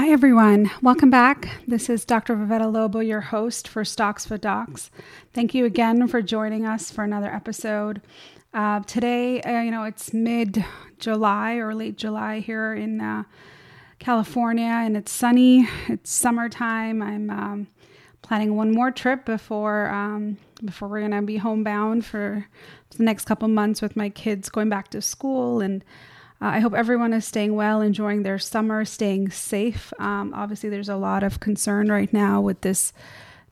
Hi, 0.00 0.08
everyone. 0.08 0.70
Welcome 0.80 1.10
back. 1.10 1.60
This 1.68 1.90
is 1.90 2.06
Dr. 2.06 2.34
Vivetta 2.34 2.72
Lobo, 2.72 3.00
your 3.00 3.20
host 3.20 3.68
for 3.68 3.84
Stocks 3.84 4.24
for 4.24 4.38
Docs. 4.38 4.90
Thank 5.34 5.52
you 5.52 5.66
again 5.66 6.08
for 6.08 6.22
joining 6.22 6.64
us 6.64 6.90
for 6.90 7.04
another 7.04 7.30
episode. 7.30 8.00
Uh, 8.54 8.80
today, 8.80 9.42
uh, 9.42 9.60
you 9.60 9.70
know, 9.70 9.84
it's 9.84 10.14
mid 10.14 10.64
July 10.98 11.56
or 11.56 11.74
late 11.74 11.98
July 11.98 12.40
here 12.40 12.72
in 12.72 13.02
uh, 13.02 13.24
California, 13.98 14.64
and 14.64 14.96
it's 14.96 15.12
sunny. 15.12 15.68
It's 15.86 16.10
summertime. 16.10 17.02
I'm 17.02 17.28
um, 17.28 17.66
planning 18.22 18.56
one 18.56 18.72
more 18.72 18.90
trip 18.90 19.26
before 19.26 19.90
um, 19.90 20.38
before 20.64 20.88
we're 20.88 21.02
gonna 21.02 21.20
be 21.20 21.36
homebound 21.36 22.06
for 22.06 22.46
the 22.96 23.02
next 23.02 23.26
couple 23.26 23.48
months 23.48 23.82
with 23.82 23.96
my 23.96 24.08
kids 24.08 24.48
going 24.48 24.70
back 24.70 24.88
to 24.92 25.02
school 25.02 25.60
and 25.60 25.84
uh, 26.42 26.46
I 26.46 26.60
hope 26.60 26.74
everyone 26.74 27.12
is 27.12 27.26
staying 27.26 27.54
well, 27.54 27.82
enjoying 27.82 28.22
their 28.22 28.38
summer, 28.38 28.84
staying 28.84 29.30
safe. 29.30 29.92
Um, 29.98 30.32
obviously, 30.34 30.70
there's 30.70 30.88
a 30.88 30.96
lot 30.96 31.22
of 31.22 31.40
concern 31.40 31.90
right 31.90 32.12
now 32.12 32.40
with 32.40 32.62
this 32.62 32.92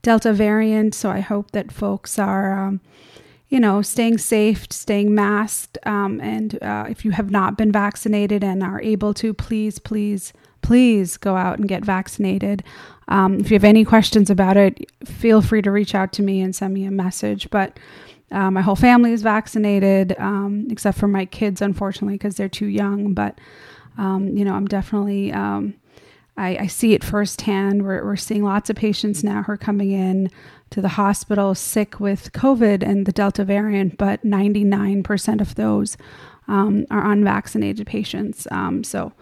Delta 0.02 0.32
variant, 0.32 0.94
so 0.94 1.10
I 1.10 1.20
hope 1.20 1.50
that 1.50 1.72
folks 1.72 2.18
are, 2.18 2.66
um, 2.66 2.80
you 3.48 3.60
know, 3.60 3.82
staying 3.82 4.18
safe, 4.18 4.66
staying 4.70 5.14
masked, 5.14 5.76
um, 5.84 6.20
and 6.20 6.62
uh, 6.62 6.86
if 6.88 7.04
you 7.04 7.10
have 7.10 7.30
not 7.30 7.58
been 7.58 7.72
vaccinated 7.72 8.42
and 8.44 8.62
are 8.62 8.80
able 8.80 9.12
to, 9.14 9.34
please, 9.34 9.78
please, 9.78 10.32
please 10.62 11.16
go 11.16 11.36
out 11.36 11.58
and 11.58 11.68
get 11.68 11.84
vaccinated. 11.84 12.62
Um, 13.08 13.40
if 13.40 13.50
you 13.50 13.54
have 13.54 13.64
any 13.64 13.84
questions 13.84 14.30
about 14.30 14.56
it, 14.56 14.90
feel 15.04 15.42
free 15.42 15.62
to 15.62 15.70
reach 15.70 15.94
out 15.94 16.12
to 16.14 16.22
me 16.22 16.40
and 16.40 16.54
send 16.54 16.74
me 16.74 16.84
a 16.84 16.90
message. 16.90 17.50
But 17.50 17.78
uh, 18.30 18.50
my 18.50 18.60
whole 18.60 18.76
family 18.76 19.12
is 19.12 19.22
vaccinated, 19.22 20.14
um, 20.18 20.66
except 20.70 20.98
for 20.98 21.08
my 21.08 21.24
kids, 21.24 21.62
unfortunately, 21.62 22.14
because 22.14 22.36
they're 22.36 22.48
too 22.48 22.66
young. 22.66 23.14
But, 23.14 23.38
um, 23.96 24.36
you 24.36 24.44
know, 24.44 24.54
I'm 24.54 24.66
definitely, 24.66 25.32
um, 25.32 25.74
I, 26.36 26.56
I, 26.58 26.66
see 26.66 26.92
it 26.92 27.02
firsthand. 27.02 27.84
We're, 27.84 28.04
we're 28.04 28.16
seeing 28.16 28.44
lots 28.44 28.68
of 28.68 28.76
patients 28.76 29.24
now 29.24 29.42
who 29.42 29.52
are 29.52 29.56
coming 29.56 29.92
in 29.92 30.30
to 30.70 30.82
the 30.82 30.88
hospital 30.88 31.54
sick 31.54 31.98
with 31.98 32.32
COVID 32.32 32.82
and 32.82 33.06
the 33.06 33.12
Delta 33.12 33.44
variant, 33.44 33.96
but 33.96 34.22
99% 34.24 35.40
of 35.40 35.54
those 35.54 35.96
um, 36.48 36.86
are 36.90 37.10
unvaccinated 37.10 37.86
patients. 37.86 38.46
Um, 38.50 38.84
so, 38.84 39.12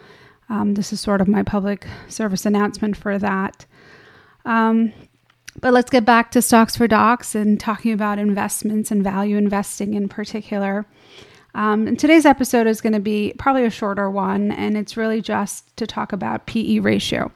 um, 0.49 0.75
this 0.75 0.93
is 0.93 1.01
sort 1.01 1.21
of 1.21 1.29
my 1.29 1.43
public 1.43 1.87
service 2.09 2.47
announcement 2.47 2.97
for 2.97 3.19
that. 3.19 3.67
But 5.61 5.73
let's 5.73 5.91
get 5.91 6.05
back 6.05 6.31
to 6.33 6.43
stocks 6.43 6.77
for 6.77 6.87
docs 6.87 7.35
and 7.35 7.59
talking 7.59 7.93
about 7.93 8.19
investments 8.19 8.91
and 8.91 9.03
value 9.03 9.37
investing 9.37 9.95
in 9.95 10.09
particular. 10.09 10.87
Um, 11.55 11.87
and 11.87 11.99
today's 11.99 12.27
episode 12.27 12.67
is 12.67 12.83
going 12.83 12.93
to 12.93 13.01
be 13.01 13.33
probably 13.39 13.65
a 13.65 13.71
shorter 13.71 14.11
one, 14.11 14.53
and 14.53 14.77
it's 14.77 14.97
really 14.97 15.23
just 15.23 15.75
to 15.79 15.87
talk 15.87 16.12
about 16.12 16.47
PE 16.47 16.81
ratio. 16.81 17.33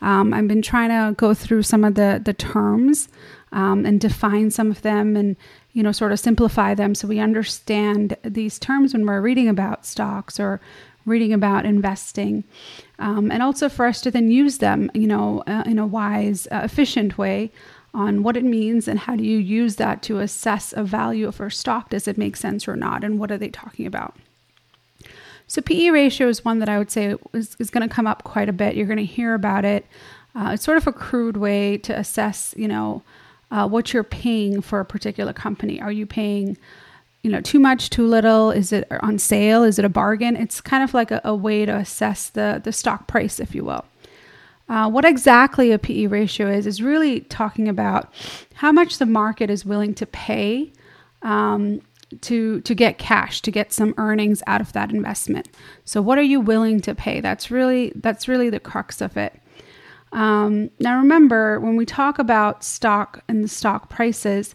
Um, 0.00 0.34
I've 0.34 0.48
been 0.48 0.62
trying 0.62 0.88
to 0.88 1.14
go 1.14 1.32
through 1.32 1.62
some 1.62 1.84
of 1.84 1.94
the 1.94 2.20
the 2.22 2.32
terms 2.32 3.08
um, 3.52 3.86
and 3.86 4.00
define 4.00 4.50
some 4.50 4.72
of 4.72 4.82
them, 4.82 5.16
and 5.16 5.36
you 5.72 5.82
know, 5.84 5.92
sort 5.92 6.10
of 6.10 6.18
simplify 6.18 6.74
them 6.74 6.96
so 6.96 7.06
we 7.06 7.20
understand 7.20 8.16
these 8.24 8.58
terms 8.58 8.92
when 8.92 9.06
we're 9.06 9.20
reading 9.20 9.48
about 9.48 9.86
stocks 9.86 10.40
or 10.40 10.60
reading 11.06 11.32
about 11.32 11.64
investing, 11.64 12.42
um, 13.02 13.32
and 13.32 13.42
also 13.42 13.68
for 13.68 13.84
us 13.84 14.00
to 14.02 14.12
then 14.12 14.30
use 14.30 14.58
them, 14.58 14.88
you 14.94 15.08
know, 15.08 15.42
uh, 15.48 15.64
in 15.66 15.78
a 15.80 15.86
wise, 15.86 16.46
uh, 16.52 16.60
efficient 16.62 17.18
way 17.18 17.50
on 17.92 18.22
what 18.22 18.36
it 18.36 18.44
means 18.44 18.86
and 18.86 19.00
how 19.00 19.16
do 19.16 19.24
you 19.24 19.38
use 19.38 19.74
that 19.76 20.02
to 20.02 20.20
assess 20.20 20.72
a 20.72 20.84
value 20.84 21.26
of 21.26 21.40
a 21.40 21.50
stock. 21.50 21.90
Does 21.90 22.06
it 22.06 22.16
make 22.16 22.36
sense 22.36 22.68
or 22.68 22.76
not? 22.76 23.02
And 23.02 23.18
what 23.18 23.32
are 23.32 23.36
they 23.36 23.48
talking 23.48 23.86
about? 23.86 24.14
So 25.48 25.60
PE 25.60 25.90
ratio 25.90 26.28
is 26.28 26.44
one 26.44 26.60
that 26.60 26.68
I 26.68 26.78
would 26.78 26.92
say 26.92 27.16
is, 27.32 27.56
is 27.58 27.70
going 27.70 27.86
to 27.86 27.92
come 27.92 28.06
up 28.06 28.22
quite 28.22 28.48
a 28.48 28.52
bit. 28.52 28.76
You're 28.76 28.86
going 28.86 28.98
to 28.98 29.04
hear 29.04 29.34
about 29.34 29.64
it. 29.64 29.84
Uh, 30.36 30.52
it's 30.54 30.64
sort 30.64 30.78
of 30.78 30.86
a 30.86 30.92
crude 30.92 31.36
way 31.36 31.78
to 31.78 31.98
assess, 31.98 32.54
you 32.56 32.68
know, 32.68 33.02
uh, 33.50 33.68
what 33.68 33.92
you're 33.92 34.04
paying 34.04 34.62
for 34.62 34.78
a 34.78 34.84
particular 34.84 35.32
company. 35.32 35.80
Are 35.80 35.92
you 35.92 36.06
paying 36.06 36.56
you 37.22 37.30
know, 37.30 37.40
too 37.40 37.60
much, 37.60 37.90
too 37.90 38.06
little? 38.06 38.50
Is 38.50 38.72
it 38.72 38.86
on 39.00 39.18
sale? 39.18 39.62
Is 39.62 39.78
it 39.78 39.84
a 39.84 39.88
bargain? 39.88 40.36
It's 40.36 40.60
kind 40.60 40.82
of 40.82 40.92
like 40.92 41.10
a, 41.10 41.20
a 41.24 41.34
way 41.34 41.64
to 41.64 41.76
assess 41.76 42.28
the, 42.28 42.60
the 42.62 42.72
stock 42.72 43.06
price, 43.06 43.38
if 43.38 43.54
you 43.54 43.64
will. 43.64 43.84
Uh, 44.68 44.88
what 44.88 45.04
exactly 45.04 45.70
a 45.70 45.78
PE 45.78 46.06
ratio 46.06 46.50
is, 46.50 46.66
is 46.66 46.82
really 46.82 47.20
talking 47.20 47.68
about 47.68 48.12
how 48.54 48.72
much 48.72 48.98
the 48.98 49.06
market 49.06 49.50
is 49.50 49.64
willing 49.64 49.94
to 49.94 50.06
pay 50.06 50.72
um, 51.22 51.80
to, 52.22 52.60
to 52.62 52.74
get 52.74 52.98
cash, 52.98 53.40
to 53.42 53.50
get 53.50 53.72
some 53.72 53.94
earnings 53.98 54.42
out 54.46 54.60
of 54.60 54.72
that 54.72 54.90
investment. 54.90 55.48
So 55.84 56.02
what 56.02 56.18
are 56.18 56.22
you 56.22 56.40
willing 56.40 56.80
to 56.82 56.94
pay? 56.94 57.20
That's 57.20 57.50
really, 57.50 57.92
that's 57.96 58.28
really 58.28 58.50
the 58.50 58.60
crux 58.60 59.00
of 59.00 59.16
it. 59.16 59.38
Um, 60.12 60.70
now 60.78 60.98
remember, 60.98 61.58
when 61.60 61.76
we 61.76 61.86
talk 61.86 62.18
about 62.18 62.64
stock 62.64 63.22
and 63.28 63.42
the 63.42 63.48
stock 63.48 63.88
prices, 63.88 64.54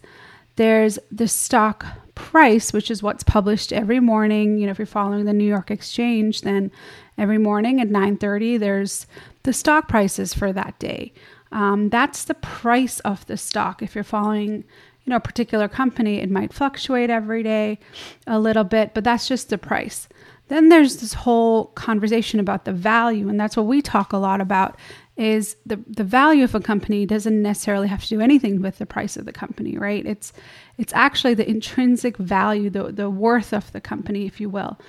there's 0.55 0.99
the 1.11 1.27
stock 1.27 1.85
price, 2.17 2.73
which 2.73 2.89
is 2.89 3.03
what's 3.03 3.23
published 3.23 3.71
every 3.71 3.99
morning. 3.99 4.57
You 4.57 4.65
know, 4.65 4.71
if 4.71 4.79
you're 4.79 4.87
following 4.87 5.25
the 5.25 5.33
New 5.33 5.45
York 5.45 5.69
Exchange, 5.69 6.41
then 6.41 6.71
every 7.15 7.37
morning 7.37 7.79
at 7.79 7.89
9:30, 7.89 8.57
there's 8.57 9.05
the 9.43 9.53
stock 9.53 9.87
prices 9.87 10.33
for 10.33 10.51
that 10.51 10.77
day. 10.79 11.13
Um, 11.51 11.89
that's 11.89 12.25
the 12.25 12.33
price 12.33 12.99
of 13.01 13.25
the 13.27 13.37
stock. 13.37 13.83
If 13.83 13.93
you're 13.93 14.03
following, 14.03 14.63
you 15.05 15.11
know, 15.11 15.17
a 15.17 15.21
particular 15.21 15.67
company, 15.67 16.17
it 16.19 16.31
might 16.31 16.51
fluctuate 16.51 17.11
every 17.11 17.43
day 17.43 17.79
a 18.25 18.39
little 18.39 18.65
bit, 18.65 18.95
but 18.95 19.03
that's 19.03 19.27
just 19.27 19.49
the 19.49 19.59
price. 19.59 20.09
Then 20.47 20.69
there's 20.69 20.97
this 20.97 21.13
whole 21.13 21.65
conversation 21.65 22.39
about 22.39 22.65
the 22.65 22.73
value, 22.73 23.29
and 23.29 23.39
that's 23.39 23.55
what 23.55 23.67
we 23.67 23.81
talk 23.81 24.11
a 24.11 24.17
lot 24.17 24.41
about 24.41 24.75
is 25.17 25.57
the 25.65 25.77
the 25.87 26.03
value 26.03 26.43
of 26.43 26.53
a 26.53 26.59
company 26.59 27.05
doesn't 27.05 27.41
necessarily 27.41 27.87
have 27.87 28.03
to 28.03 28.09
do 28.09 28.21
anything 28.21 28.61
with 28.61 28.77
the 28.77 28.85
price 28.85 29.17
of 29.17 29.25
the 29.25 29.33
company, 29.33 29.77
right? 29.77 30.05
It's 30.05 30.31
it's 30.77 30.93
actually 30.93 31.33
the 31.33 31.49
intrinsic 31.49 32.17
value, 32.17 32.69
the 32.69 32.91
the 32.91 33.09
worth 33.09 33.53
of 33.53 33.71
the 33.71 33.81
company, 33.81 34.25
if 34.25 34.39
you 34.39 34.49
will. 34.49 34.79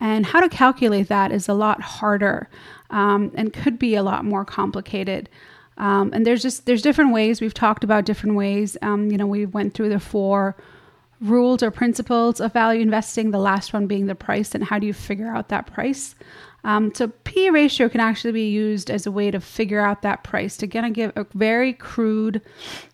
And 0.00 0.26
how 0.26 0.40
to 0.40 0.48
calculate 0.48 1.08
that 1.08 1.32
is 1.32 1.48
a 1.48 1.54
lot 1.54 1.80
harder 1.80 2.50
um, 2.90 3.32
and 3.34 3.52
could 3.52 3.78
be 3.78 3.94
a 3.94 4.02
lot 4.02 4.24
more 4.24 4.44
complicated. 4.44 5.30
Um, 5.78 6.10
and 6.12 6.26
there's 6.26 6.42
just 6.42 6.66
there's 6.66 6.82
different 6.82 7.12
ways. 7.12 7.40
We've 7.40 7.54
talked 7.54 7.84
about 7.84 8.04
different 8.04 8.36
ways. 8.36 8.76
Um, 8.82 9.10
you 9.10 9.16
know, 9.16 9.26
we 9.26 9.46
went 9.46 9.74
through 9.74 9.90
the 9.90 10.00
four 10.00 10.56
rules 11.20 11.62
or 11.62 11.70
principles 11.70 12.40
of 12.40 12.52
value 12.52 12.82
investing. 12.82 13.30
The 13.30 13.38
last 13.38 13.72
one 13.72 13.86
being 13.86 14.06
the 14.06 14.14
price 14.14 14.54
and 14.54 14.64
how 14.64 14.78
do 14.78 14.86
you 14.86 14.92
figure 14.92 15.28
out 15.28 15.48
that 15.48 15.66
price. 15.66 16.14
Um, 16.64 16.92
so 16.94 17.08
PE 17.22 17.50
ratio 17.50 17.88
can 17.88 18.00
actually 18.00 18.32
be 18.32 18.48
used 18.48 18.90
as 18.90 19.06
a 19.06 19.12
way 19.12 19.30
to 19.30 19.40
figure 19.40 19.80
out 19.80 20.02
that 20.02 20.24
price 20.24 20.56
to 20.56 20.66
kind 20.66 20.84
of 20.84 20.92
give 20.94 21.12
a 21.14 21.24
very 21.34 21.72
crude, 21.72 22.42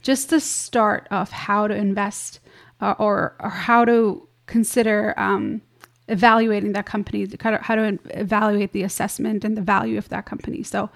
just 0.02 0.28
the 0.28 0.40
start 0.40 1.08
of 1.10 1.30
how 1.30 1.66
to 1.66 1.74
invest 1.74 2.40
uh, 2.82 2.94
or, 2.98 3.34
or 3.40 3.48
how 3.48 3.86
to 3.86 4.28
consider 4.46 5.14
um, 5.16 5.62
evaluating 6.08 6.72
that 6.72 6.84
company, 6.84 7.26
kind 7.26 7.54
of 7.54 7.62
how 7.62 7.74
to 7.74 7.98
evaluate 8.10 8.72
the 8.72 8.82
assessment 8.82 9.42
and 9.42 9.56
the 9.56 9.62
value 9.62 9.96
of 9.96 10.10
that 10.10 10.26
company. 10.26 10.62
So 10.62 10.90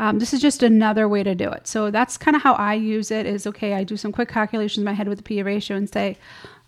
um, 0.00 0.18
this 0.18 0.32
is 0.32 0.40
just 0.40 0.62
another 0.62 1.06
way 1.06 1.22
to 1.22 1.34
do 1.34 1.50
it. 1.50 1.66
So 1.66 1.90
that's 1.90 2.16
kind 2.16 2.34
of 2.34 2.42
how 2.42 2.54
I 2.54 2.72
use 2.72 3.10
it. 3.10 3.26
Is 3.26 3.46
okay. 3.46 3.74
I 3.74 3.84
do 3.84 3.98
some 3.98 4.12
quick 4.12 4.30
calculations 4.30 4.78
in 4.78 4.84
my 4.84 4.94
head 4.94 5.08
with 5.08 5.18
the 5.18 5.22
PE 5.22 5.42
ratio 5.42 5.76
and 5.76 5.90
say, 5.90 6.16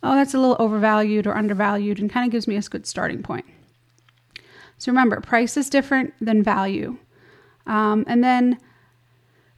oh, 0.02 0.14
that's 0.14 0.34
a 0.34 0.38
little 0.38 0.56
overvalued 0.58 1.26
or 1.26 1.34
undervalued, 1.34 1.98
and 1.98 2.12
kind 2.12 2.26
of 2.26 2.30
gives 2.30 2.46
me 2.46 2.56
a 2.56 2.60
good 2.60 2.86
starting 2.86 3.22
point. 3.22 3.46
So 4.76 4.92
remember, 4.92 5.18
price 5.22 5.56
is 5.56 5.70
different 5.70 6.12
than 6.20 6.42
value. 6.42 6.98
Um, 7.66 8.04
and 8.06 8.22
then 8.22 8.58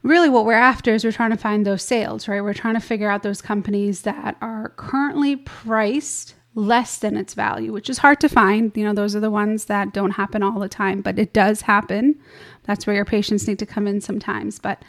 really 0.03 0.29
what 0.29 0.45
we're 0.45 0.53
after 0.53 0.93
is 0.93 1.03
we're 1.03 1.11
trying 1.11 1.31
to 1.31 1.37
find 1.37 1.65
those 1.65 1.83
sales, 1.83 2.29
right? 2.29 2.41
We're 2.41 2.53
trying 2.53 2.75
to 2.75 2.79
figure 2.79 3.09
out 3.09 3.23
those 3.23 3.41
companies 3.41 4.03
that 4.03 4.37
are 4.39 4.69
currently 4.77 5.35
priced 5.35 6.35
less 6.55 6.97
than 6.97 7.17
its 7.17 7.33
value, 7.33 7.71
which 7.73 7.89
is 7.89 7.97
hard 7.99 8.19
to 8.21 8.29
find. 8.29 8.71
You 8.75 8.85
know, 8.85 8.93
those 8.93 9.15
are 9.15 9.19
the 9.19 9.29
ones 9.29 9.65
that 9.65 9.93
don't 9.93 10.11
happen 10.11 10.41
all 10.41 10.59
the 10.59 10.69
time, 10.69 11.01
but 11.01 11.19
it 11.19 11.33
does 11.33 11.61
happen. 11.61 12.15
That's 12.63 12.87
where 12.87 12.95
your 12.95 13.05
patience 13.05 13.47
need 13.47 13.59
to 13.59 13.65
come 13.65 13.87
in 13.87 14.01
sometimes. 14.01 14.57
But 14.57 14.81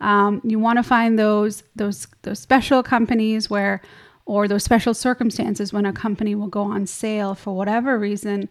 um, 0.00 0.40
you 0.44 0.58
want 0.58 0.78
to 0.78 0.82
find 0.82 1.18
those 1.18 1.62
those 1.74 2.06
those 2.22 2.38
special 2.38 2.82
companies 2.82 3.48
where 3.48 3.80
or 4.26 4.48
those 4.48 4.64
special 4.64 4.94
circumstances 4.94 5.72
when 5.72 5.86
a 5.86 5.92
company 5.92 6.34
will 6.34 6.48
go 6.48 6.62
on 6.62 6.86
sale 6.86 7.34
for 7.34 7.56
whatever 7.56 7.98
reason 7.98 8.48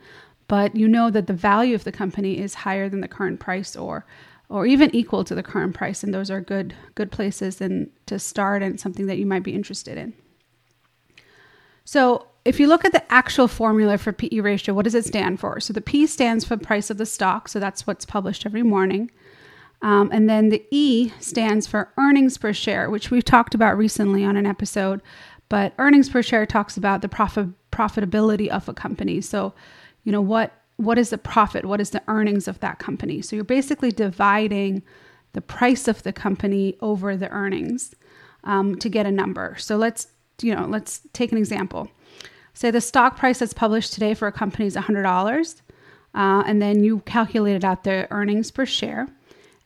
but 0.48 0.76
you 0.76 0.88
know 0.88 1.10
that 1.10 1.28
the 1.28 1.34
value 1.34 1.76
of 1.76 1.84
the 1.84 1.92
company 1.92 2.38
is 2.38 2.54
higher 2.54 2.90
than 2.90 3.02
the 3.02 3.08
current 3.08 3.40
price 3.40 3.76
or 3.76 4.06
or 4.50 4.66
even 4.66 4.94
equal 4.96 5.24
to 5.24 5.36
the 5.36 5.44
current 5.44 5.74
price 5.74 6.04
and 6.04 6.14
those 6.14 6.32
are 6.32 6.42
good 6.42 6.76
good 6.96 7.12
places 7.12 7.60
and 7.60 7.90
to 8.06 8.18
start 8.20 8.62
and 8.62 8.80
something 8.80 9.08
that 9.08 9.18
you 9.18 9.26
might 9.26 9.44
be 9.44 9.54
interested 9.54 9.98
in 9.98 10.14
so 11.86 12.28
if 12.46 12.60
you 12.60 12.68
look 12.68 12.84
at 12.84 12.92
the 12.92 13.12
actual 13.12 13.48
formula 13.48 13.98
for 13.98 14.12
PE 14.12 14.40
ratio, 14.40 14.74
what 14.74 14.84
does 14.84 14.96
it 14.96 15.06
stand 15.06 15.40
for? 15.40 15.60
So 15.60 15.72
the 15.72 15.82
P 15.82 16.06
stands 16.08 16.44
for 16.44 16.58
price 16.58 16.90
of 16.90 16.98
the 16.98 17.06
stock, 17.06 17.48
so 17.48 17.60
that's 17.60 17.88
what's 17.88 18.06
published 18.06 18.46
every 18.46 18.64
morning. 18.64 19.12
Um, 19.82 20.10
and 20.14 20.30
then 20.30 20.50
the 20.50 20.66
E 20.72 21.12
stands 21.20 21.68
for 21.68 21.92
earnings 21.98 22.38
per 22.38 22.54
share, 22.54 22.90
which 22.90 23.12
we've 23.12 23.26
talked 23.26 23.54
about 23.54 23.78
recently 23.78 24.24
on 24.24 24.38
an 24.38 24.46
episode. 24.46 25.02
But 25.50 25.74
earnings 25.78 26.10
per 26.10 26.22
share 26.22 26.46
talks 26.46 26.78
about 26.78 27.02
the 27.02 27.10
profit 27.10 27.50
profitability 27.72 28.48
of 28.48 28.70
a 28.70 28.74
company. 28.74 29.20
So 29.22 29.54
you 30.04 30.12
know 30.12 30.22
what 30.22 30.54
what 30.78 30.98
is 30.98 31.12
the 31.12 31.18
profit? 31.18 31.66
What 31.66 31.82
is 31.82 31.92
the 31.92 32.02
earnings 32.08 32.48
of 32.48 32.60
that 32.62 32.80
company? 32.80 33.22
So 33.22 33.36
you're 33.36 33.46
basically 33.46 33.92
dividing 33.92 34.84
the 35.34 35.42
price 35.42 35.88
of 35.88 36.04
the 36.04 36.14
company 36.14 36.78
over 36.82 37.16
the 37.16 37.30
earnings 37.30 37.94
um, 38.44 38.76
to 38.78 38.90
get 38.90 39.06
a 39.06 39.12
number. 39.12 39.56
So 39.60 39.76
let's 39.76 40.08
you 40.42 40.56
know 40.56 40.66
let's 40.66 41.02
take 41.14 41.32
an 41.32 41.38
example. 41.38 41.90
Say 42.54 42.72
the 42.72 42.82
stock 42.82 43.18
price 43.18 43.40
that's 43.40 43.54
published 43.54 43.94
today 43.94 44.14
for 44.14 44.28
a 44.28 44.32
company 44.32 44.68
is 44.68 44.76
$100, 44.76 45.62
uh, 46.14 46.44
and 46.46 46.62
then 46.62 46.84
you 46.84 47.00
calculated 47.02 47.66
out 47.66 47.84
the 47.84 48.08
earnings 48.12 48.52
per 48.52 48.66
share, 48.66 49.08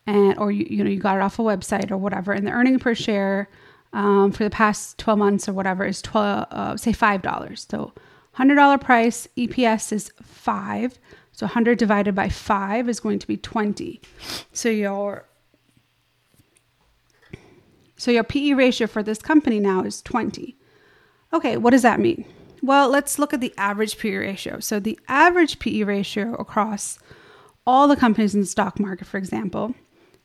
and 0.06 0.38
or 0.38 0.52
you 0.52 0.66
you 0.70 0.84
know 0.84 0.90
you 0.90 1.00
got 1.00 1.18
it 1.18 1.22
off 1.22 1.40
a 1.40 1.42
website 1.42 1.92
or 1.92 1.98
whatever, 1.98 2.32
and 2.32 2.48
the 2.48 2.52
earning 2.52 2.80
per 2.80 2.96
share 2.96 3.50
um, 3.94 4.32
for 4.32 4.44
the 4.44 4.50
past 4.50 4.98
12 4.98 5.20
months 5.20 5.50
or 5.50 5.54
whatever 5.54 5.86
is 5.86 6.02
12 6.02 6.48
uh, 6.52 6.78
say 6.78 6.92
$5. 6.92 7.72
So 7.72 7.94
$100 8.38 8.82
price, 8.82 9.28
EPS 9.38 9.92
is 9.92 10.12
5. 10.22 11.00
So 11.32 11.46
100 11.46 11.78
divided 11.78 12.16
by 12.16 12.30
5 12.30 12.90
is 12.90 13.00
going 13.00 13.20
to 13.20 13.28
be 13.28 13.38
20. 13.38 14.02
So 14.54 14.70
your 14.70 15.26
so 18.00 18.12
your 18.12 18.24
PE 18.24 18.54
ratio 18.54 18.86
for 18.86 19.02
this 19.02 19.20
company 19.20 19.60
now 19.60 19.82
is 19.82 20.04
20. 20.04 20.56
Okay, 21.34 21.58
what 21.58 21.72
does 21.72 21.82
that 21.82 22.00
mean? 22.00 22.26
Well, 22.68 22.90
let's 22.90 23.18
look 23.18 23.34
at 23.34 23.40
the 23.40 23.54
average 23.58 23.98
PE 23.98 24.16
ratio. 24.16 24.60
So 24.60 24.78
the 24.78 25.00
average 25.08 25.58
PE 25.60 25.84
ratio 25.84 26.34
across 26.34 27.00
all 27.66 27.88
the 27.88 27.96
companies 27.96 28.36
in 28.36 28.42
the 28.42 28.46
stock 28.46 28.78
market, 28.78 29.08
for 29.08 29.18
example, 29.18 29.74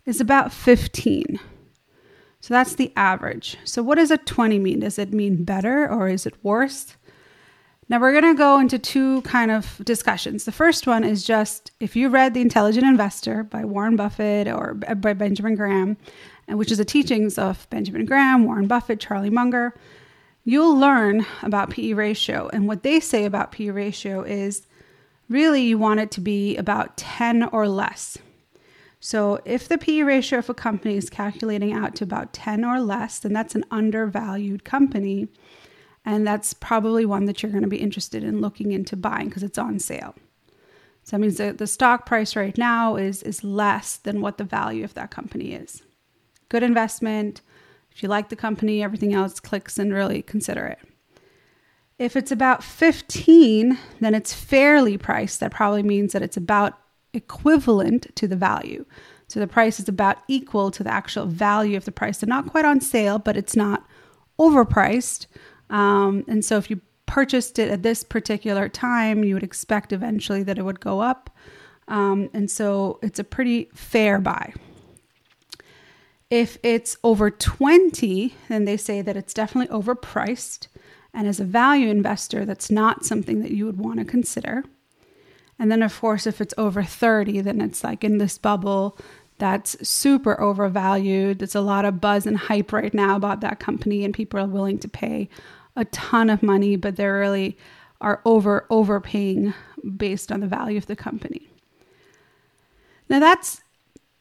is 0.07 0.21
about 0.21 0.53
15. 0.53 1.39
So 2.41 2.53
that's 2.53 2.75
the 2.75 2.93
average. 2.97 3.59
So 3.63 3.81
what 3.81 3.95
does 3.95 4.11
a 4.11 4.19
20 4.19 4.59
mean? 4.59 4.81
Does 4.81 4.99
it 4.99 5.13
mean 5.13 5.45
better 5.45 5.89
or 5.89 6.09
is 6.09 6.27
it 6.27 6.35
worse? 6.43 6.97
Now 7.89 8.01
we're 8.01 8.21
going 8.21 8.35
to 8.35 8.37
go 8.37 8.59
into 8.59 8.77
two 8.77 9.23
kind 9.23 9.53
of 9.53 9.81
discussions. 9.85 10.45
The 10.45 10.51
first 10.51 10.85
one 10.85 11.05
is 11.05 11.23
just 11.23 11.71
if 11.79 11.95
you 11.95 12.09
read 12.09 12.35
The 12.35 12.41
Intelligent 12.41 12.85
Investor 12.85 13.45
by 13.45 13.65
Warren 13.65 13.95
Buffett 13.95 14.49
or 14.49 14.75
by 14.75 15.13
Benjamin 15.13 15.55
Graham, 15.55 15.97
which 16.49 16.73
is 16.73 16.79
the 16.79 16.85
teachings 16.85 17.39
of 17.39 17.71
Benjamin 17.71 18.05
Graham, 18.05 18.47
Warren 18.47 18.67
Buffett, 18.67 18.99
Charlie 18.99 19.31
Munger, 19.31 19.77
you'll 20.45 20.77
learn 20.77 21.27
about 21.43 21.71
PE 21.71 21.93
ratio. 21.93 22.49
And 22.53 22.67
what 22.67 22.83
they 22.83 23.01
say 23.01 23.25
about 23.25 23.53
PE 23.53 23.69
ratio 23.69 24.23
is 24.23 24.67
really 25.29 25.63
you 25.63 25.79
want 25.79 26.01
it 26.01 26.11
to 26.13 26.21
be 26.21 26.57
about 26.57 26.97
10 26.97 27.45
or 27.45 27.69
less. 27.69 28.19
So 29.01 29.41
if 29.45 29.69
the 29.69 29.79
PE 29.79 30.03
ratio 30.03 30.39
of 30.39 30.49
a 30.49 30.55
company 30.55 30.97
is 30.97 31.11
calculating 31.11 31.73
out 31.73 31.97
to 31.97 32.05
about 32.05 32.33
10 32.33 32.65
or 32.65 32.81
less, 32.81 33.19
then 33.19 33.33
that's 33.33 33.55
an 33.55 33.65
undervalued 33.71 34.65
company. 34.65 35.29
And 36.05 36.27
that's 36.27 36.55
probably 36.55 37.05
one 37.05 37.25
that 37.27 37.43
you're 37.43 37.53
going 37.53 37.63
to 37.63 37.69
be 37.69 37.81
interested 37.81 38.23
in 38.23 38.41
looking 38.41 38.73
into 38.73 38.97
buying 38.97 39.29
because 39.29 39.43
it's 39.43 39.59
on 39.59 39.79
sale. 39.79 40.15
So 41.05 41.17
that 41.17 41.21
means 41.21 41.39
that 41.39 41.59
the 41.59 41.67
stock 41.67 42.07
price 42.07 42.37
right 42.37 42.57
now 42.57 42.95
is, 42.97 43.23
is 43.25 43.43
less 43.43 43.97
than 43.97 44.21
what 44.21 44.39
the 44.39 44.45
value 44.45 44.85
of 44.85 44.95
that 44.95 45.11
company 45.11 45.53
is. 45.53 45.83
Good 46.49 46.63
investment. 46.63 47.41
If 47.95 48.03
you 48.03 48.09
like 48.09 48.29
the 48.29 48.37
company, 48.37 48.83
everything 48.83 49.15
else 49.15 49.41
clicks 49.41 49.79
and 49.79 49.93
really 49.93 50.23
consider 50.23 50.67
it. 50.67 50.79
If 51.99 52.17
it's 52.17 52.33
about 52.33 52.65
15, 52.65 53.79
then 54.01 54.15
it's 54.15 54.33
fairly 54.33 54.99
priced. 54.99 55.41
That 55.41 55.53
probably 55.53 55.83
means 55.83 56.13
that 56.13 56.23
it's 56.23 56.37
about 56.37 56.79
equivalent 57.13 58.15
to 58.17 58.27
the 58.27 58.37
value. 58.37 58.85
So 59.29 59.41
the 59.41 59.47
price 59.47 59.79
is 59.79 59.89
about 59.89 60.19
equal 60.29 60.71
to 60.73 60.83
the 60.83 60.93
actual 60.93 61.27
value 61.27 61.77
of 61.77 61.85
the 61.85 61.93
price. 61.93 62.19
They're 62.19 62.29
not 62.29 62.51
quite 62.51 62.65
on 62.65 62.81
sale, 62.81 63.19
but 63.19 63.37
it's 63.37 63.57
not 63.57 63.87
overpriced. 64.39 65.27
Um, 65.71 66.25
and 66.29 66.45
so 66.45 66.59
if 66.59 66.71
you 66.71 66.81
purchased 67.07 67.59
it 67.59 67.71
at 67.71 67.83
this 67.83 68.05
particular 68.05 68.69
time, 68.69 69.23
you 69.25 69.35
would 69.35 69.43
expect 69.43 69.93
eventually 69.93 70.43
that 70.43 70.59
it 70.59 70.65
would 70.65 70.81
go 70.81 71.01
up. 71.01 71.31
Um, 71.89 72.31
and 72.33 72.51
so 72.51 72.99
it's 73.03 73.19
a 73.19 73.25
pretty 73.25 73.69
fair 73.75 74.19
buy. 74.19 74.55
If 76.33 76.57
it's 76.63 76.97
over 77.05 77.31
20, 77.31 78.35
then 78.49 78.65
they 78.65 78.79
say 78.79 79.03
that 79.03 79.19
it's 79.19 79.35
definitely 79.35 79.69
overpriced. 79.69 80.67
And 81.13 81.29
as 81.29 81.39
a 81.39 81.45
value 81.45 81.89
investor, 81.89 82.47
that's 82.47 82.71
not 82.71 83.05
something 83.05 83.43
that 83.43 83.51
you 83.51 83.67
would 83.67 83.77
want 83.77 83.99
to 83.99 84.07
consider. 84.07 84.65
And 85.59 85.71
then, 85.71 85.83
of 85.83 86.01
course, 86.01 86.27
if 86.27 86.41
it's 86.41 86.55
over 86.57 86.83
30, 86.83 87.43
then 87.43 87.61
it's 87.61 87.85
like 87.85 88.03
in 88.03 88.17
this 88.17 88.39
bubble 88.39 88.97
that's 89.37 89.77
super 89.87 90.41
overvalued. 90.41 91.39
There's 91.39 91.55
a 91.55 91.61
lot 91.61 91.85
of 91.85 92.01
buzz 92.01 92.25
and 92.25 92.39
hype 92.39 92.73
right 92.73 92.95
now 92.95 93.15
about 93.15 93.43
that 93.43 93.61
company, 93.61 94.03
and 94.03 94.15
people 94.15 94.41
are 94.41 94.47
willing 94.47 94.79
to 94.79 94.89
pay 94.89 95.29
a 95.77 95.85
ton 95.85 96.31
of 96.31 96.43
money, 96.43 96.77
but 96.77 96.97
they 96.97 97.09
really 97.09 97.59
are 98.01 98.23
over 98.25 98.67
overpaying 98.71 99.53
based 99.99 100.33
on 100.33 100.41
the 100.41 100.47
value 100.47 100.79
of 100.79 100.87
the 100.87 100.97
company. 100.97 101.51
Now 103.11 103.19
that's 103.19 103.62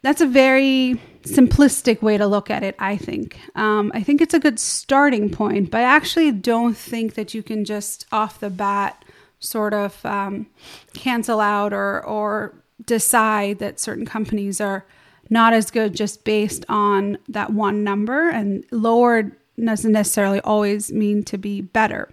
that's 0.01 0.21
a 0.21 0.27
very 0.27 1.01
simplistic 1.23 2.01
way 2.01 2.17
to 2.17 2.25
look 2.25 2.49
at 2.49 2.63
it. 2.63 2.75
I 2.79 2.97
think. 2.97 3.39
Um, 3.55 3.91
I 3.93 4.01
think 4.01 4.21
it's 4.21 4.33
a 4.33 4.39
good 4.39 4.59
starting 4.59 5.29
point, 5.29 5.71
but 5.71 5.81
I 5.81 5.83
actually 5.83 6.31
don't 6.31 6.75
think 6.75 7.13
that 7.15 7.33
you 7.33 7.43
can 7.43 7.65
just 7.65 8.05
off 8.11 8.39
the 8.39 8.49
bat 8.49 9.05
sort 9.39 9.73
of 9.73 10.03
um, 10.05 10.47
cancel 10.93 11.39
out 11.39 11.73
or 11.73 12.03
or 12.05 12.55
decide 12.85 13.59
that 13.59 13.79
certain 13.79 14.05
companies 14.05 14.59
are 14.59 14.85
not 15.29 15.53
as 15.53 15.71
good 15.71 15.95
just 15.95 16.23
based 16.23 16.65
on 16.67 17.17
that 17.29 17.51
one 17.51 17.83
number 17.83 18.29
and 18.29 18.65
lowered 18.71 19.35
doesn't 19.63 19.91
necessarily 19.91 20.41
always 20.41 20.91
mean 20.91 21.23
to 21.23 21.37
be 21.37 21.61
better. 21.61 22.09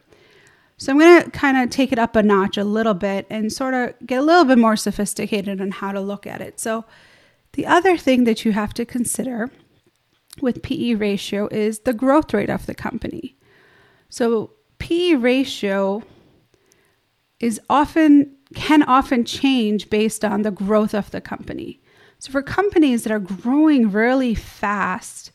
So 0.77 0.93
I'm 0.93 0.99
going 0.99 1.25
to 1.25 1.31
kind 1.31 1.57
of 1.57 1.71
take 1.71 1.91
it 1.91 1.99
up 1.99 2.15
a 2.15 2.23
notch 2.23 2.57
a 2.57 2.65
little 2.65 2.95
bit 2.95 3.27
and 3.29 3.53
sort 3.53 3.75
of 3.75 3.95
get 4.07 4.21
a 4.21 4.23
little 4.23 4.45
bit 4.45 4.59
more 4.59 4.77
sophisticated 4.77 5.61
on 5.61 5.73
how 5.73 5.91
to 5.91 6.01
look 6.01 6.27
at 6.27 6.41
it. 6.41 6.61
So 6.61 6.85
the 7.59 7.67
other 7.67 7.97
thing 7.97 8.23
that 8.23 8.45
you 8.45 8.53
have 8.53 8.73
to 8.73 8.85
consider 8.85 9.51
with 10.41 10.63
PE 10.63 10.95
ratio 10.95 11.49
is 11.49 11.81
the 11.81 11.93
growth 11.93 12.33
rate 12.33 12.51
of 12.51 12.67
the 12.67 12.75
company. 12.75 13.37
So 14.09 14.53
PE 14.79 15.15
ratio 15.15 16.05
is 17.41 17.61
often 17.69 18.37
can 18.55 18.85
often 18.85 19.25
change 19.25 19.91
based 19.91 20.25
on 20.25 20.43
the 20.43 20.53
growth 20.53 20.95
of 20.95 21.11
the 21.11 21.21
company. 21.21 21.81
So 22.21 22.31
for 22.31 22.43
companies 22.43 23.03
that 23.03 23.13
are 23.13 23.19
growing 23.19 23.91
really 23.91 24.37
fast, 24.37 25.33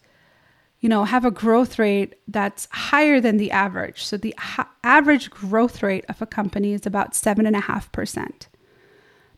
you 0.80 0.88
know, 0.88 1.04
have 1.04 1.26
a 1.26 1.30
growth 1.30 1.78
rate 1.78 2.16
that's 2.30 2.70
higher 2.72 3.20
than 3.20 3.36
the 3.36 3.52
average. 3.52 4.02
So 4.02 4.16
the 4.16 4.34
ha- 4.38 4.72
average 4.82 5.30
growth 5.30 5.84
rate 5.84 6.06
of 6.08 6.22
a 6.22 6.26
company 6.26 6.72
is 6.72 6.86
about 6.86 7.16
seven 7.16 7.46
and 7.46 7.56
a 7.58 7.68
half 7.72 7.92
percent. 7.92 8.48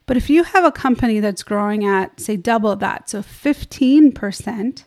But 0.06 0.18
if 0.18 0.30
you 0.30 0.44
have 0.44 0.64
a 0.64 0.72
company 0.72 1.20
that's 1.20 1.44
growing 1.44 1.86
at, 1.86 2.20
say, 2.20 2.38
double 2.38 2.76
that, 2.76 3.10
so 3.10 3.22
15%, 3.22 4.84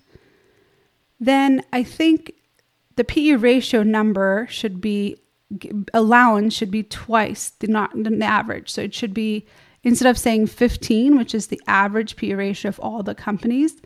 then 1.18 1.62
I 1.72 1.82
think 1.82 2.34
the 2.96 3.04
PE 3.04 3.32
ratio 3.32 3.82
number 3.82 4.46
should 4.48 4.80
be, 4.80 5.16
allowance 5.92 6.54
should 6.54 6.70
be 6.70 6.84
twice 6.84 7.50
the, 7.50 7.66
not, 7.66 7.90
the 7.94 8.24
average. 8.24 8.70
So 8.70 8.82
it 8.82 8.94
should 8.94 9.12
be, 9.12 9.46
instead 9.82 10.08
of 10.08 10.18
saying 10.18 10.46
15, 10.46 11.16
which 11.16 11.34
is 11.34 11.48
the 11.48 11.60
average 11.66 12.16
PE 12.16 12.34
ratio 12.34 12.68
of 12.68 12.78
all 12.78 13.02
the 13.02 13.14
companies, 13.14 13.80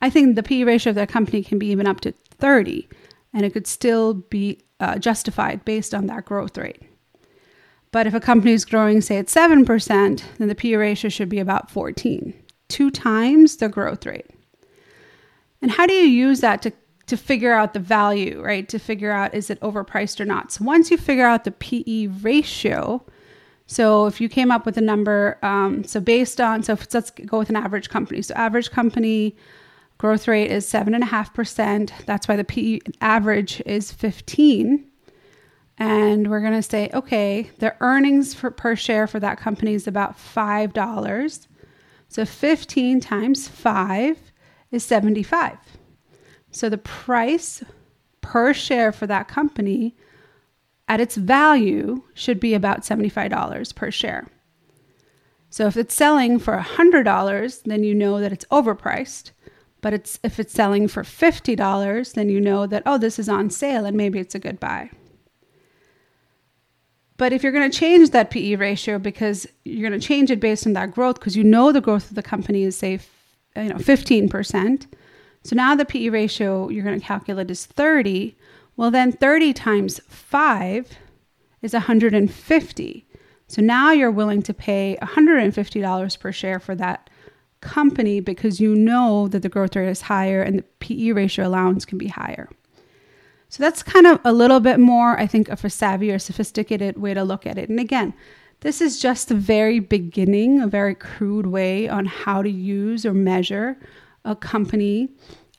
I 0.00 0.10
think 0.10 0.36
the 0.36 0.42
PE 0.42 0.64
ratio 0.64 0.90
of 0.90 0.96
that 0.96 1.08
company 1.08 1.42
can 1.42 1.58
be 1.58 1.68
even 1.68 1.86
up 1.86 2.00
to 2.00 2.12
30, 2.12 2.88
and 3.32 3.44
it 3.44 3.52
could 3.52 3.66
still 3.66 4.14
be 4.14 4.62
uh, 4.78 4.98
justified 4.98 5.64
based 5.64 5.94
on 5.94 6.06
that 6.06 6.26
growth 6.26 6.56
rate. 6.58 6.82
But 7.96 8.06
if 8.06 8.12
a 8.12 8.20
company 8.20 8.52
is 8.52 8.66
growing, 8.66 9.00
say, 9.00 9.16
at 9.16 9.28
7%, 9.28 10.22
then 10.36 10.48
the 10.48 10.54
PE 10.54 10.74
ratio 10.74 11.08
should 11.08 11.30
be 11.30 11.38
about 11.38 11.70
14, 11.70 12.34
two 12.68 12.90
times 12.90 13.56
the 13.56 13.70
growth 13.70 14.04
rate. 14.04 14.26
And 15.62 15.70
how 15.70 15.86
do 15.86 15.94
you 15.94 16.04
use 16.04 16.40
that 16.40 16.60
to, 16.60 16.72
to 17.06 17.16
figure 17.16 17.54
out 17.54 17.72
the 17.72 17.80
value, 17.80 18.42
right? 18.42 18.68
To 18.68 18.78
figure 18.78 19.12
out 19.12 19.34
is 19.34 19.48
it 19.48 19.58
overpriced 19.60 20.20
or 20.20 20.26
not? 20.26 20.52
So 20.52 20.62
once 20.62 20.90
you 20.90 20.98
figure 20.98 21.24
out 21.24 21.44
the 21.44 21.52
PE 21.52 22.08
ratio, 22.08 23.02
so 23.66 24.04
if 24.04 24.20
you 24.20 24.28
came 24.28 24.50
up 24.50 24.66
with 24.66 24.76
a 24.76 24.82
number, 24.82 25.38
um, 25.40 25.82
so 25.82 25.98
based 25.98 26.38
on, 26.38 26.64
so 26.64 26.76
let's 26.92 27.10
go 27.10 27.38
with 27.38 27.48
an 27.48 27.56
average 27.56 27.88
company. 27.88 28.20
So 28.20 28.34
average 28.34 28.72
company 28.72 29.34
Growth 29.98 30.28
rate 30.28 30.50
is 30.50 30.66
7.5%. 30.70 31.90
That's 32.04 32.28
why 32.28 32.36
the 32.36 32.44
PE 32.44 32.80
average 33.00 33.62
is 33.64 33.90
15. 33.90 34.84
And 35.78 36.30
we're 36.30 36.40
going 36.40 36.52
to 36.54 36.62
say, 36.62 36.90
okay, 36.94 37.50
the 37.58 37.76
earnings 37.80 38.32
for, 38.34 38.50
per 38.50 38.76
share 38.76 39.06
for 39.06 39.20
that 39.20 39.38
company 39.38 39.74
is 39.74 39.86
about 39.86 40.16
$5. 40.16 41.46
So 42.08 42.24
15 42.24 43.00
times 43.00 43.48
5 43.48 44.18
is 44.70 44.84
75. 44.84 45.58
So 46.50 46.68
the 46.68 46.78
price 46.78 47.62
per 48.22 48.54
share 48.54 48.90
for 48.90 49.06
that 49.06 49.28
company 49.28 49.94
at 50.88 51.00
its 51.00 51.16
value 51.16 52.02
should 52.14 52.40
be 52.40 52.54
about 52.54 52.82
$75 52.82 53.74
per 53.74 53.90
share. 53.90 54.26
So 55.50 55.66
if 55.66 55.76
it's 55.76 55.94
selling 55.94 56.38
for 56.38 56.58
$100, 56.58 57.62
then 57.64 57.82
you 57.82 57.94
know 57.94 58.20
that 58.20 58.32
it's 58.32 58.44
overpriced. 58.46 59.32
But 59.80 59.92
it's 59.92 60.18
if 60.22 60.40
it's 60.40 60.52
selling 60.52 60.88
for 60.88 61.02
$50, 61.02 62.14
then 62.14 62.28
you 62.28 62.40
know 62.40 62.66
that 62.66 62.82
oh, 62.86 62.98
this 62.98 63.18
is 63.18 63.28
on 63.28 63.50
sale 63.50 63.84
and 63.84 63.96
maybe 63.96 64.18
it's 64.18 64.34
a 64.34 64.40
good 64.40 64.58
buy. 64.58 64.90
But 67.18 67.32
if 67.32 67.42
you're 67.42 67.52
going 67.52 67.70
to 67.70 67.78
change 67.78 68.10
that 68.10 68.30
PE 68.30 68.56
ratio 68.56 68.98
because 68.98 69.46
you're 69.64 69.88
going 69.88 69.98
to 69.98 70.06
change 70.06 70.30
it 70.30 70.40
based 70.40 70.66
on 70.66 70.74
that 70.74 70.92
growth 70.92 71.18
because 71.18 71.36
you 71.36 71.44
know 71.44 71.72
the 71.72 71.80
growth 71.80 72.10
of 72.10 72.14
the 72.14 72.22
company 72.22 72.64
is 72.64 72.76
say 72.76 73.00
you 73.56 73.64
know 73.64 73.76
15%. 73.76 74.86
So 75.44 75.56
now 75.56 75.74
the 75.74 75.84
PE 75.84 76.10
ratio 76.10 76.68
you're 76.68 76.84
going 76.84 76.98
to 76.98 77.06
calculate 77.06 77.50
is 77.50 77.64
30. 77.64 78.36
Well 78.76 78.90
then 78.90 79.12
30 79.12 79.52
times 79.54 80.00
5 80.08 80.90
is 81.62 81.72
150. 81.72 83.06
So 83.48 83.62
now 83.62 83.92
you're 83.92 84.10
willing 84.10 84.42
to 84.42 84.52
pay 84.52 84.98
$150 85.00 86.20
per 86.20 86.32
share 86.32 86.58
for 86.58 86.74
that 86.74 87.08
company 87.60 88.20
because 88.20 88.60
you 88.60 88.74
know 88.74 89.28
that 89.28 89.42
the 89.42 89.48
growth 89.48 89.76
rate 89.76 89.88
is 89.88 90.02
higher 90.02 90.42
and 90.42 90.58
the 90.58 90.64
PE 90.80 91.12
ratio 91.12 91.46
allowance 91.46 91.84
can 91.84 91.96
be 91.96 92.08
higher. 92.08 92.48
So 93.48 93.62
that's 93.62 93.82
kind 93.82 94.06
of 94.06 94.20
a 94.24 94.32
little 94.32 94.60
bit 94.60 94.78
more, 94.78 95.18
I 95.18 95.26
think, 95.26 95.48
of 95.48 95.64
a 95.64 95.70
savvy 95.70 96.10
or 96.10 96.18
sophisticated 96.18 96.98
way 96.98 97.14
to 97.14 97.24
look 97.24 97.46
at 97.46 97.58
it. 97.58 97.68
And 97.68 97.78
again, 97.78 98.12
this 98.60 98.80
is 98.80 99.00
just 99.00 99.28
the 99.28 99.34
very 99.34 99.78
beginning, 99.78 100.60
a 100.60 100.66
very 100.66 100.94
crude 100.94 101.46
way 101.46 101.88
on 101.88 102.06
how 102.06 102.42
to 102.42 102.50
use 102.50 103.06
or 103.06 103.14
measure 103.14 103.78
a 104.24 104.34
company 104.34 105.08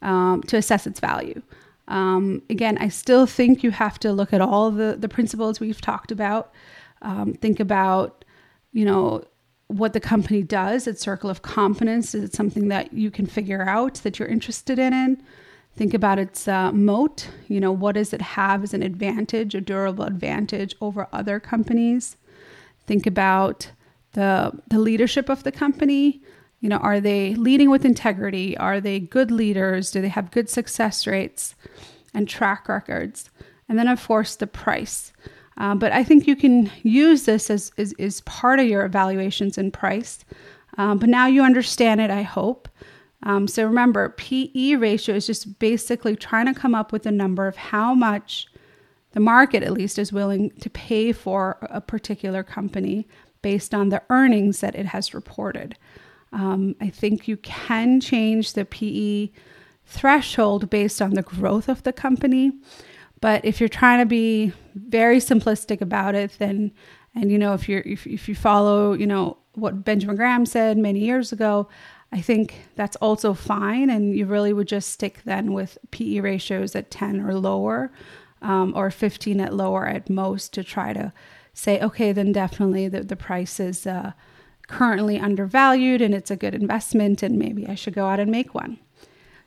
um, 0.02 0.42
to 0.44 0.58
assess 0.58 0.86
its 0.86 1.00
value. 1.00 1.42
Um, 1.88 2.42
again, 2.50 2.78
I 2.80 2.90
still 2.90 3.26
think 3.26 3.64
you 3.64 3.72
have 3.72 3.98
to 4.00 4.12
look 4.12 4.34
at 4.34 4.42
all 4.42 4.72
the, 4.72 4.98
the 5.00 5.08
principles 5.08 5.60
we've 5.60 5.80
talked 5.80 6.12
about. 6.12 6.52
Um, 7.02 7.34
think 7.34 7.60
about, 7.60 8.26
you 8.74 8.84
know, 8.84 9.24
what 9.68 9.94
the 9.94 10.00
company 10.00 10.44
does, 10.44 10.88
its 10.88 11.02
circle 11.02 11.30
of 11.30 11.42
competence. 11.42 12.14
Is 12.16 12.24
it 12.24 12.34
something 12.34 12.68
that 12.70 12.94
you 12.94 13.12
can 13.12 13.26
figure 13.26 13.62
out 13.62 13.96
that 14.04 14.20
you're 14.20 14.28
interested 14.28 14.80
in? 14.80 15.24
Think 15.78 15.94
about 15.94 16.18
its 16.18 16.48
uh, 16.48 16.72
moat. 16.72 17.30
You 17.48 17.60
know, 17.60 17.72
what 17.72 17.94
does 17.94 18.12
it 18.12 18.22
have 18.22 18.64
as 18.64 18.74
an 18.74 18.82
advantage, 18.82 19.54
a 19.54 19.62
durable 19.62 20.06
advantage 20.06 20.76
over 20.82 21.08
other 21.14 21.40
companies? 21.40 22.18
Think 22.88 23.06
about 23.06 23.72
the 24.14 24.52
the 24.68 24.80
leadership 24.80 25.30
of 25.30 25.44
the 25.44 25.52
company. 25.52 26.24
You 26.62 26.70
know, 26.70 26.78
are 26.78 27.00
they 27.00 27.36
leading 27.36 27.70
with 27.70 27.86
integrity? 27.86 28.58
Are 28.58 28.82
they 28.82 29.00
good 29.00 29.30
leaders? 29.30 29.92
Do 29.92 30.02
they 30.02 30.08
have 30.10 30.32
good 30.32 30.50
success 30.50 31.06
rates 31.06 31.54
and 32.12 32.28
track 32.28 32.68
records? 32.68 33.30
And 33.70 33.78
then, 33.78 33.88
of 33.88 34.04
course, 34.08 34.36
the 34.36 34.48
price. 34.48 35.14
Uh, 35.60 35.76
but 35.76 35.92
I 35.92 36.04
think 36.04 36.26
you 36.26 36.36
can 36.36 36.72
use 36.82 37.26
this 37.26 37.50
as, 37.52 37.72
as, 37.78 37.94
as 38.00 38.22
part 38.22 38.60
of 38.60 38.68
your 38.68 38.86
evaluations 38.86 39.58
in 39.58 39.72
price. 39.72 40.26
Um, 40.78 40.98
but 40.98 41.10
now 41.10 41.28
you 41.28 41.44
understand 41.44 42.02
it, 42.02 42.10
I 42.10 42.24
hope. 42.24 42.68
Um, 43.24 43.48
so 43.48 43.66
remember, 43.66 44.10
PE 44.10 44.76
ratio 44.76 45.16
is 45.16 45.26
just 45.26 45.60
basically 45.60 46.16
trying 46.16 46.46
to 46.46 46.60
come 46.60 46.76
up 46.76 46.92
with 46.92 47.06
a 47.06 47.12
number 47.12 47.48
of 47.48 47.56
how 47.56 47.94
much 47.94 48.48
the 49.12 49.20
market, 49.20 49.64
at 49.64 49.74
least, 49.74 49.98
is 49.98 50.14
willing 50.14 50.52
to 50.62 50.70
pay 50.70 51.12
for 51.12 51.58
a 51.64 51.82
particular 51.82 52.44
company 52.44 53.08
based 53.42 53.74
on 53.74 53.90
the 53.90 54.04
earnings 54.10 54.60
that 54.60 54.76
it 54.76 54.88
has 54.88 55.14
reported. 55.14 55.78
Um, 56.32 56.76
I 56.82 56.90
think 56.90 57.28
you 57.28 57.38
can 57.38 58.00
change 58.00 58.54
the 58.54 58.66
PE 58.66 59.30
threshold 59.86 60.70
based 60.70 61.02
on 61.02 61.12
the 61.12 61.22
growth 61.22 61.70
of 61.70 61.84
the 61.84 61.94
company. 61.94 62.52
But 63.22 63.44
if 63.46 63.60
you're 63.60 63.70
trying 63.70 64.00
to 64.00 64.06
be 64.06 64.52
very 64.76 65.18
simplistic 65.18 65.82
about 65.82 66.14
it, 66.14 66.36
then 66.38 66.72
and 67.16 67.32
you 67.32 67.38
know 67.40 67.54
if 67.54 67.68
you're 67.68 67.82
if, 67.82 68.06
if 68.06 68.30
you 68.30 68.36
follow 68.36 68.94
you 68.94 69.08
know 69.08 69.38
what 69.56 69.84
Benjamin 69.84 70.16
Graham 70.16 70.46
said 70.46 70.78
many 70.78 71.00
years 71.00 71.32
ago, 71.32 71.68
I 72.12 72.22
think 72.22 72.62
that's 72.76 72.96
also 72.98 73.34
fine. 73.34 73.90
And 73.90 74.16
you 74.16 74.26
really 74.26 74.54
would 74.54 74.68
just 74.68 74.90
stick 74.90 75.22
then 75.26 75.54
with 75.54 75.78
PE 75.92 76.20
ratios 76.20 76.76
at 76.76 76.92
10 76.92 77.22
or 77.22 77.34
lower 77.36 77.92
um, 78.42 78.74
or 78.76 78.90
15 78.90 79.42
at 79.42 79.54
lower 79.54 79.86
at 79.86 80.10
most 80.10 80.54
to 80.54 80.64
try 80.64 80.94
to 80.94 81.12
say, 81.54 81.82
okay, 81.82 82.12
then 82.12 82.32
definitely 82.32 82.88
the, 82.88 83.02
the 83.04 83.16
price 83.16 83.60
is 83.60 83.86
uh, 83.88 84.14
currently 84.68 85.20
undervalued 85.20 86.02
and 86.02 86.14
it's 86.14 86.32
a 86.32 86.36
good 86.36 86.54
investment 86.54 87.24
and 87.24 87.38
maybe 87.38 87.68
I 87.68 87.76
should 87.76 87.96
go 87.96 88.08
out 88.08 88.20
and 88.20 88.32
make 88.32 88.54
one. 88.54 88.80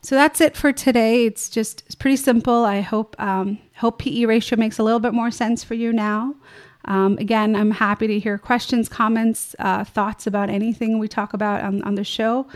So 0.03 0.15
that's 0.15 0.41
it 0.41 0.57
for 0.57 0.73
today. 0.73 1.25
It's 1.25 1.47
just 1.47 1.83
it's 1.85 1.95
pretty 1.95 2.15
simple. 2.15 2.65
I 2.65 2.81
hope 2.81 3.15
um, 3.19 3.59
hope 3.77 3.99
PE 3.99 4.25
ratio 4.25 4.57
makes 4.57 4.79
a 4.79 4.83
little 4.83 4.99
bit 4.99 5.13
more 5.13 5.29
sense 5.29 5.63
for 5.63 5.75
you 5.75 5.93
now. 5.93 6.35
Um, 6.85 7.17
again, 7.17 7.55
I'm 7.55 7.71
happy 7.71 8.07
to 8.07 8.19
hear 8.19 8.37
questions, 8.37 8.89
comments, 8.89 9.55
uh, 9.59 9.83
thoughts 9.83 10.27
about 10.27 10.49
anything 10.49 10.99
we 10.99 11.07
talk 11.07 11.33
about 11.33 11.61
on, 11.61 11.81
on 11.83 11.95
the 11.95 12.03
show. 12.03 12.47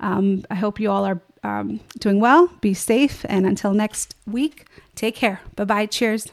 Um, 0.00 0.44
I 0.50 0.54
hope 0.54 0.80
you 0.80 0.90
all 0.90 1.04
are 1.04 1.20
um, 1.42 1.80
doing 1.98 2.20
well, 2.20 2.48
be 2.60 2.74
safe, 2.74 3.24
and 3.28 3.46
until 3.46 3.72
next 3.72 4.14
week, 4.26 4.66
take 4.94 5.16
care. 5.16 5.40
Bye 5.56 5.64
bye. 5.64 5.86
Cheers. 5.86 6.28